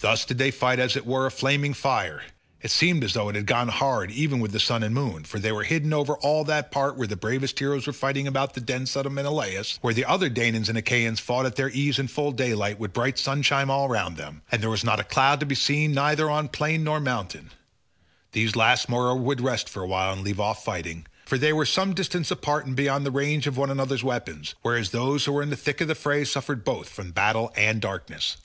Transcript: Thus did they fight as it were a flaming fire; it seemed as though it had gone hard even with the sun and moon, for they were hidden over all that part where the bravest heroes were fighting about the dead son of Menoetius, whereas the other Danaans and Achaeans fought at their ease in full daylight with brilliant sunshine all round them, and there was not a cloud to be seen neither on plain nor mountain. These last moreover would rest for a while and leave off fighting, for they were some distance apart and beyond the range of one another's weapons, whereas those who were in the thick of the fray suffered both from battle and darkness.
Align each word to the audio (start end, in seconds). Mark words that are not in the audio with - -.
Thus 0.00 0.24
did 0.24 0.38
they 0.38 0.50
fight 0.50 0.78
as 0.78 0.96
it 0.96 1.04
were 1.04 1.26
a 1.26 1.30
flaming 1.30 1.74
fire; 1.74 2.22
it 2.62 2.70
seemed 2.70 3.04
as 3.04 3.12
though 3.12 3.28
it 3.28 3.34
had 3.34 3.44
gone 3.44 3.68
hard 3.68 4.10
even 4.10 4.40
with 4.40 4.50
the 4.52 4.58
sun 4.58 4.82
and 4.82 4.94
moon, 4.94 5.24
for 5.24 5.38
they 5.38 5.52
were 5.52 5.64
hidden 5.64 5.92
over 5.92 6.14
all 6.16 6.42
that 6.44 6.72
part 6.72 6.96
where 6.96 7.06
the 7.06 7.16
bravest 7.18 7.58
heroes 7.58 7.86
were 7.86 7.92
fighting 7.92 8.26
about 8.26 8.54
the 8.54 8.62
dead 8.62 8.88
son 8.88 9.04
of 9.04 9.12
Menoetius, 9.12 9.76
whereas 9.82 9.96
the 9.96 10.06
other 10.06 10.30
Danaans 10.30 10.70
and 10.70 10.78
Achaeans 10.78 11.20
fought 11.20 11.44
at 11.44 11.56
their 11.56 11.68
ease 11.68 11.98
in 11.98 12.08
full 12.08 12.32
daylight 12.32 12.78
with 12.78 12.94
brilliant 12.94 13.18
sunshine 13.18 13.68
all 13.68 13.90
round 13.90 14.16
them, 14.16 14.40
and 14.50 14.62
there 14.62 14.70
was 14.70 14.84
not 14.84 15.00
a 15.00 15.04
cloud 15.04 15.38
to 15.40 15.44
be 15.44 15.54
seen 15.54 15.92
neither 15.92 16.30
on 16.30 16.48
plain 16.48 16.82
nor 16.82 16.98
mountain. 16.98 17.50
These 18.32 18.56
last 18.56 18.88
moreover 18.88 19.20
would 19.20 19.42
rest 19.42 19.68
for 19.68 19.82
a 19.82 19.86
while 19.86 20.14
and 20.14 20.22
leave 20.22 20.40
off 20.40 20.64
fighting, 20.64 21.04
for 21.26 21.36
they 21.36 21.52
were 21.52 21.66
some 21.66 21.92
distance 21.92 22.30
apart 22.30 22.64
and 22.64 22.74
beyond 22.74 23.04
the 23.04 23.10
range 23.10 23.46
of 23.46 23.58
one 23.58 23.70
another's 23.70 24.02
weapons, 24.02 24.54
whereas 24.62 24.92
those 24.92 25.26
who 25.26 25.32
were 25.32 25.42
in 25.42 25.50
the 25.50 25.56
thick 25.56 25.82
of 25.82 25.88
the 25.88 25.94
fray 25.94 26.24
suffered 26.24 26.64
both 26.64 26.88
from 26.88 27.10
battle 27.12 27.52
and 27.54 27.82
darkness. 27.82 28.38